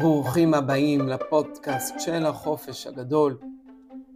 ברוכים 0.00 0.54
הבאים 0.54 1.08
לפודקאסט 1.08 1.94
של 1.98 2.26
החופש 2.26 2.86
הגדול, 2.86 3.38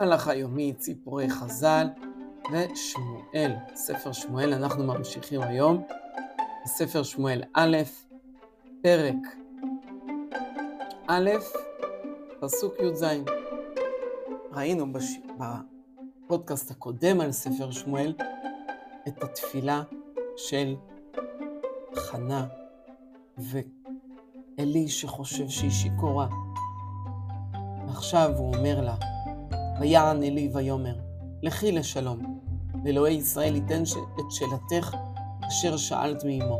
הלכה 0.00 0.34
יומית, 0.34 0.79
ציפורי 0.79 1.30
חז"ל 1.30 1.87
ושמואל. 2.53 3.53
ספר 3.75 4.12
שמואל, 4.12 4.55
אנחנו 4.55 4.84
ממשיכים 4.84 5.43
היום 5.43 5.84
בספר 6.64 7.02
שמואל 7.02 7.43
א', 7.55 7.77
פרק 8.82 9.16
א', 11.07 11.30
פסוק 12.41 12.75
י"ז. 12.80 13.05
ראינו 14.53 14.93
בש... 14.93 15.19
בפודקאסט 15.39 16.71
הקודם 16.71 17.21
על 17.21 17.32
ספר 17.32 17.71
שמואל 17.71 18.14
את 19.09 19.23
התפילה 19.23 19.82
של 20.37 20.77
חנה 21.95 22.46
ואלי 24.58 24.89
שחושב 24.89 25.49
שהיא 25.49 25.71
שיכורה. 25.71 26.26
עכשיו 27.89 28.31
הוא 28.36 28.54
אומר 28.54 28.80
לה, 28.80 28.94
ויען 29.80 30.22
אלי 30.22 30.50
ויאמר, 30.54 30.99
לכי 31.43 31.72
לשלום, 31.72 32.41
ואלוהי 32.84 33.14
ישראל 33.14 33.55
ייתן 33.55 33.86
ש... 33.86 33.94
את 33.97 34.30
שאלתך 34.30 34.97
אשר 35.48 35.77
שאלת 35.77 36.25
מאמו. 36.25 36.58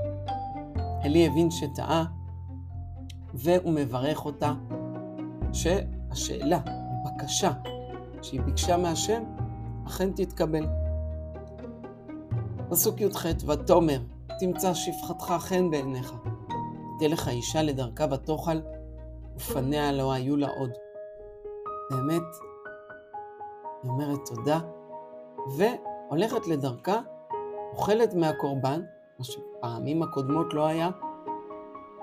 אלי 1.05 1.27
הבין 1.27 1.51
שטעה, 1.51 2.05
והוא 3.35 3.73
מברך 3.73 4.25
אותה 4.25 4.53
שהשאלה, 5.53 6.61
הבקשה 6.67 7.51
שהיא 8.23 8.41
ביקשה 8.41 8.77
מהשם, 8.77 9.23
אכן 9.87 10.11
תתקבל. 10.11 10.67
פסוק 12.71 13.01
י"ח, 13.01 13.27
ותאמר, 13.47 14.03
תמצא 14.41 14.75
שפחתך 14.75 15.35
חן 15.39 15.71
בעיניך. 15.71 16.15
תלך 17.09 17.29
האישה 17.29 17.63
לדרכה 17.63 18.05
ותאכל, 18.11 18.59
ופניה 19.37 19.93
לא 19.93 20.13
היו 20.13 20.37
לה 20.37 20.49
עוד. 20.49 20.71
באמת, 21.91 22.23
היא 23.83 23.91
אומרת 23.91 24.19
תודה, 24.27 24.59
והולכת 25.57 26.47
לדרכה, 26.47 27.01
אוכלת 27.73 28.15
מהקורבן, 28.15 28.81
מה 29.19 29.25
שפעמים 29.25 30.03
הקודמות 30.03 30.55
לא 30.55 30.67
היה, 30.67 30.91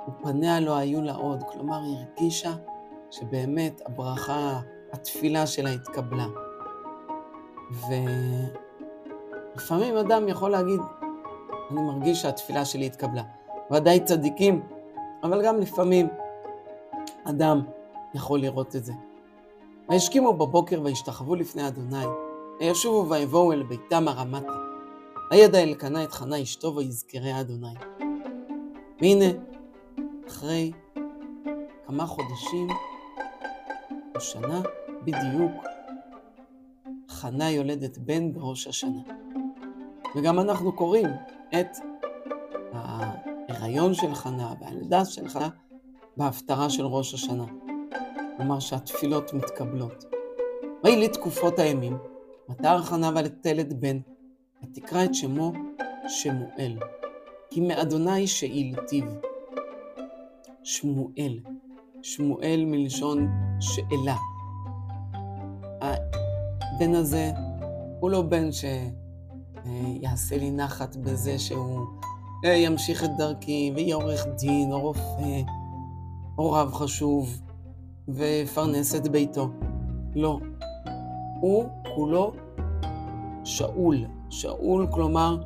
ופניה 0.08 0.59
לא 0.59 0.78
היו 0.78 1.02
לה 1.02 1.16
עוד. 1.16 1.44
כלומר, 1.44 1.81
היא 1.84 1.97
הרגישה 1.97 2.53
שבאמת 3.12 3.81
הברכה, 3.86 4.59
התפילה 4.94 5.47
שלה 5.47 5.70
התקבלה. 5.70 6.28
ולפעמים 9.56 9.97
אדם 9.97 10.28
יכול 10.28 10.52
להגיד, 10.52 10.81
אני 11.72 11.81
מרגיש 11.81 12.22
שהתפילה 12.22 12.66
שלי 12.66 12.86
התקבלה. 12.86 13.23
ודאי 13.72 14.00
צדיקים, 14.00 14.81
אבל 15.23 15.45
גם 15.45 15.59
לפעמים 15.59 16.08
אדם 17.23 17.61
יכול 18.14 18.39
לראות 18.39 18.75
את 18.75 18.86
זה. 18.86 18.94
וישכימו 19.89 20.33
בבוקר 20.33 20.81
וישתחוו 20.83 21.36
לפני 21.36 21.67
אדוני, 21.67 22.05
וישובו 22.59 23.09
ויבואו 23.09 23.53
אל 23.53 23.63
ביתם 23.63 24.08
הרמתה. 24.08 24.53
וידע 25.31 25.63
אלקנה 25.63 26.03
את 26.03 26.11
חנה 26.11 26.41
אשתו 26.41 26.75
ויזכרה 26.75 27.39
אדוני. 27.39 27.73
והנה, 29.02 29.25
אחרי 30.28 30.72
כמה 31.88 32.06
חודשים 32.06 32.67
או 34.16 34.22
שנה 34.22 34.61
בדיוק, 35.03 35.52
חנה 37.09 37.50
יולדת 37.50 37.97
בן 37.97 38.33
בראש 38.33 38.67
השנה. 38.67 39.02
וגם 40.16 40.39
אנחנו 40.39 40.75
קוראים 40.75 41.08
את 41.59 41.78
ההיריון 43.62 43.94
של 43.94 44.16
חנה 44.16 44.54
והלידה 44.62 45.06
של 45.06 45.28
חנה 45.28 45.50
בהפטרה 46.17 46.70
של 46.70 46.86
ראש 46.86 47.14
השנה. 47.14 47.45
כלומר 48.38 48.59
שהתפילות 48.59 49.34
מתקבלות. 49.34 50.06
ויהי 50.84 50.96
לי 50.96 51.08
תקופות 51.08 51.59
הימים, 51.59 51.97
ותער 52.50 52.81
חנה 52.81 53.12
ותלד 53.16 53.80
בן, 53.80 54.00
ותקרא 54.63 55.03
את 55.03 55.16
שמו 55.16 55.52
שמואל, 56.08 56.78
כי 57.50 57.62
מאדוני 57.62 58.28
שאילתיו. 58.28 59.06
שמואל, 60.64 61.40
שמואל 62.02 62.64
מלשון 62.68 63.28
שאלה. 63.59 64.16
הבן 65.81 66.96
הזה 66.96 67.31
הוא 68.00 68.09
לא 68.09 68.22
בן 68.22 68.50
שיעשה 68.52 70.38
לי 70.38 70.52
נחת 70.52 70.96
בזה 70.96 71.40
שהוא 71.40 71.80
ימשיך 72.44 73.03
את 73.03 73.09
דרכי 73.18 73.72
ויהיה 73.75 73.96
עורך 73.96 74.25
דין 74.38 74.72
או 74.72 74.81
רופא 74.81 75.41
או 76.38 76.52
רב 76.52 76.74
חשוב 76.74 77.41
ויפרנס 78.07 78.96
את 78.96 79.07
ביתו. 79.07 79.50
לא. 80.16 80.40
הוא 81.41 81.66
כולו 81.96 82.34
שאול. 83.44 83.97
שאול, 84.29 84.88
כלומר, 84.91 85.38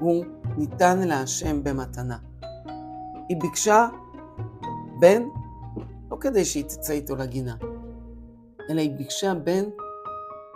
הוא 0.00 0.24
ניתן 0.56 1.08
להשם 1.08 1.64
במתנה. 1.64 2.16
היא 3.28 3.36
ביקשה 3.40 3.88
בן, 5.00 5.22
לא 6.10 6.16
כדי 6.20 6.44
שהיא 6.44 6.64
תצא 6.64 6.92
איתו 6.92 7.16
לגינה, 7.16 7.56
אלא 8.70 8.80
היא 8.80 8.90
ביקשה 8.90 9.34
בן 9.34 9.64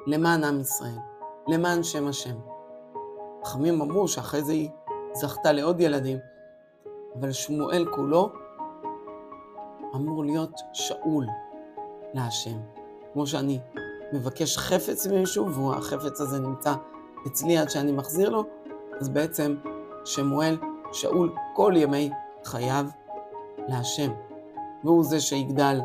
למען 0.07 0.45
עם 0.45 0.61
ישראל, 0.61 0.99
למען 1.49 1.83
שם 1.83 2.07
השם. 2.07 2.35
חכמים 3.45 3.81
אמרו 3.81 4.09
שאחרי 4.09 4.45
זה 4.45 4.53
היא 4.53 4.71
זכתה 5.21 5.53
לעוד 5.53 5.81
ילדים, 5.81 6.19
אבל 7.21 7.33
שמואל 7.33 7.87
כולו 7.95 8.33
אמור 9.95 10.25
להיות 10.25 10.61
שאול 10.73 11.27
להשם. 12.15 12.59
כמו 13.13 13.27
שאני 13.27 13.59
מבקש 14.13 14.59
חפץ 14.59 15.07
ממישהו, 15.07 15.55
והחפץ 15.55 16.21
הזה 16.21 16.41
נמצא 16.41 16.75
אצלי 17.27 17.59
עד 17.59 17.71
שאני 17.71 17.93
מחזיר 17.93 18.29
לו, 18.29 18.45
אז 19.01 19.09
בעצם 19.09 19.57
שמואל, 20.05 20.57
שאול 20.93 21.35
כל 21.55 21.73
ימי 21.77 22.11
חייו 22.45 22.87
להשם. 23.69 24.11
והוא 24.85 25.05
זה 25.05 25.21
שיגדל 25.21 25.81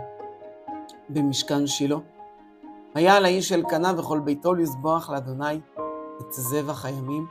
במשכן 1.09 1.67
שילה. 1.67 1.97
היה 2.95 3.17
על 3.17 3.25
האיש 3.25 3.51
אלקנה 3.51 3.93
וכל 3.99 4.19
ביתו 4.19 4.53
לזבוח 4.53 5.09
לאדוני 5.09 5.59
את 6.21 6.33
זבח 6.33 6.85
הימים. 6.85 7.25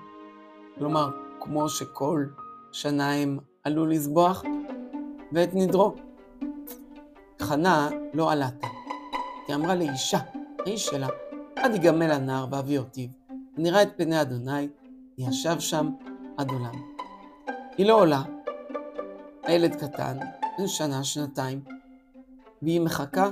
כלומר, 0.78 1.10
כמו 1.44 1.68
שכל 1.68 2.26
שנה 2.72 3.12
הם 3.14 3.38
עלו 3.64 3.86
לזבוח, 3.86 4.42
ואת 5.32 5.50
נדרו. 5.54 5.94
חנה 7.40 7.88
לא 8.14 8.32
עלתה, 8.32 8.66
כי 9.46 9.54
אמרה 9.54 9.74
לאישה, 9.74 10.18
האיש 10.58 10.86
שלה, 10.86 11.08
עד 11.56 11.74
יגמל 11.74 12.10
הנער 12.10 12.46
ואבי 12.50 12.78
אותיו, 12.78 13.08
ונראה 13.56 13.82
את 13.82 13.88
פני 13.96 14.20
אדוני, 14.20 14.68
ישב 15.18 15.60
שם 15.60 15.90
עד 16.36 16.50
עולם. 16.50 16.82
היא 17.78 17.86
לא 17.86 18.00
עולה, 18.00 18.22
הילד 19.42 19.74
קטן, 19.74 20.18
בן 20.58 20.66
שנה, 20.66 21.04
שנתיים, 21.04 21.60
והיא 22.62 22.80
מחכה 22.80 23.30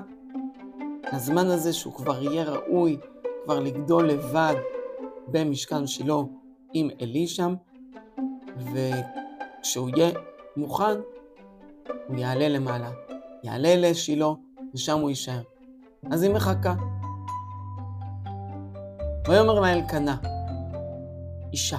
לזמן 1.12 1.46
הזה 1.46 1.72
שהוא 1.72 1.94
כבר 1.94 2.22
יהיה 2.22 2.44
ראוי, 2.44 2.98
כבר 3.44 3.60
לגדול 3.60 4.08
לבד 4.08 4.54
במשכן 5.28 5.86
שלו 5.86 6.28
עם 6.72 6.88
אלי 7.00 7.26
שם, 7.26 7.54
וכשהוא 8.60 9.90
יהיה 9.96 10.10
מוכן, 10.56 10.96
הוא 12.08 12.16
יעלה 12.16 12.48
למעלה. 12.48 12.90
יעלה 13.44 13.76
לשילה, 13.76 14.26
ושם 14.74 15.00
הוא 15.00 15.08
יישאר. 15.08 15.42
אז 16.10 16.22
היא 16.22 16.34
מחכה. 16.34 16.74
ויאמר 19.28 19.60
לה 19.60 19.72
אלקנה, 19.72 20.16
אישה, 21.52 21.78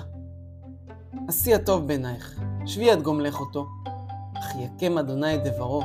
עשי 1.27 1.53
הטוב 1.53 1.87
בעינייך, 1.87 2.41
שבי 2.65 2.91
עד 2.91 3.01
גומלך 3.01 3.39
אותו, 3.39 3.67
אך 4.37 4.55
יקם 4.55 4.97
אדוני 4.97 5.35
את 5.35 5.43
דברו, 5.43 5.83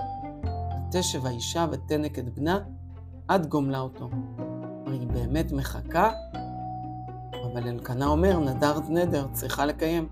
ותשב 0.88 1.26
האישה 1.26 1.66
ותנק 1.70 2.19
את 2.19 2.34
בנה, 2.34 2.58
עד 3.28 3.46
גומלה 3.46 3.81
אותו. 3.81 4.08
היא 4.87 5.06
באמת 5.06 5.52
מחכה, 5.52 6.10
אבל 7.44 7.69
אלקנה 7.69 8.06
אומר, 8.06 8.38
נדרת 8.38 8.90
נדר, 8.90 9.26
צריכה 9.32 9.66
לקיים. 9.66 10.08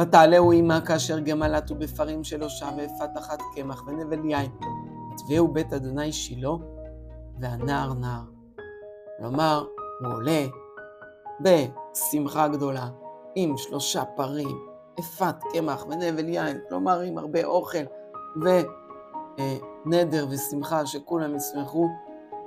ותעלהו 0.00 0.52
עמה 0.52 0.80
כאשר 0.80 1.18
גמלתו 1.18 1.74
בפרים 1.74 2.24
שלו 2.24 2.50
שם 2.50 2.70
ואפת 2.78 3.18
אחת 3.18 3.38
קמח 3.54 3.84
ונבל 3.86 4.24
יין. 4.24 4.50
ותביאו 5.12 5.48
בית 5.48 5.72
אדוני 5.72 6.12
שילה, 6.12 6.50
והנער 7.40 7.92
נער. 7.92 8.22
כלומר, 9.18 9.66
הוא 10.00 10.12
עולה 10.14 10.46
בשמחה 11.40 12.48
גדולה, 12.48 12.88
עם 13.34 13.56
שלושה 13.56 14.04
פרים, 14.04 14.58
אפת 15.00 15.34
קמח 15.52 15.86
ונבל 15.86 16.28
יין, 16.28 16.60
כלומר 16.68 17.00
עם 17.00 17.18
הרבה 17.18 17.44
אוכל 17.44 17.84
ונדר 18.36 20.26
ושמחה 20.30 20.86
שכולם 20.86 21.36
ישמחו 21.36 21.88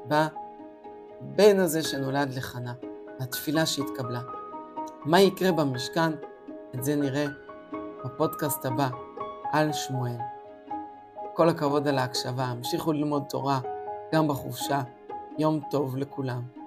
בבן 0.05 1.59
הזה 1.59 1.83
שנולד 1.83 2.33
לחנה, 2.33 2.73
התפילה 3.19 3.65
שהתקבלה. 3.65 4.21
מה 5.05 5.21
יקרה 5.21 5.51
במשכן? 5.51 6.11
את 6.75 6.83
זה 6.83 6.95
נראה 6.95 7.25
בפודקאסט 8.05 8.65
הבא 8.65 8.89
על 9.51 9.73
שמואל. 9.73 10.17
כל 11.33 11.49
הכבוד 11.49 11.87
על 11.87 11.97
ההקשבה, 11.97 12.43
המשיכו 12.43 12.93
ללמוד 12.93 13.23
תורה 13.29 13.59
גם 14.13 14.27
בחופשה. 14.27 14.81
יום 15.37 15.59
טוב 15.71 15.97
לכולם. 15.97 16.62